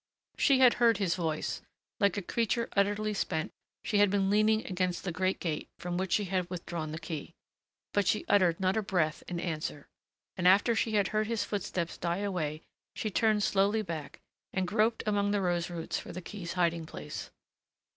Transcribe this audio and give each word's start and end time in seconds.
She 0.39 0.57
had 0.61 0.73
heard 0.81 0.97
his 0.97 1.13
voice. 1.13 1.61
Like 1.99 2.17
a 2.17 2.23
creature 2.23 2.69
utterly 2.75 3.13
spent, 3.13 3.51
she 3.83 3.99
had 3.99 4.09
been 4.09 4.31
leaning 4.31 4.65
against 4.65 5.03
the 5.03 5.11
great 5.11 5.39
gate 5.39 5.69
from 5.77 5.95
which 5.95 6.13
she 6.13 6.23
had 6.23 6.49
withdrawn 6.49 6.91
the 6.91 6.97
key. 6.97 7.35
But 7.93 8.07
she 8.07 8.25
uttered 8.27 8.59
not 8.59 8.75
a 8.75 8.81
breath 8.81 9.21
in 9.27 9.39
answer, 9.39 9.85
and 10.35 10.47
after 10.47 10.73
she 10.73 10.93
had 10.93 11.09
heard 11.09 11.27
his 11.27 11.43
footsteps 11.43 11.99
die 11.99 12.17
away 12.25 12.63
she 12.95 13.11
turned 13.11 13.43
slowly 13.43 13.83
back 13.83 14.19
and 14.51 14.65
groped 14.67 15.03
among 15.05 15.29
the 15.29 15.39
rose 15.41 15.69
roots 15.69 15.99
for 15.99 16.11
the 16.11 16.19
key's 16.19 16.53
hiding 16.53 16.87
place. 16.87 17.29